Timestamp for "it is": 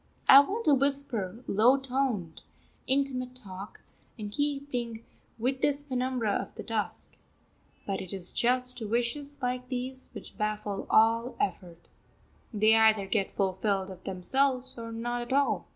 8.01-8.33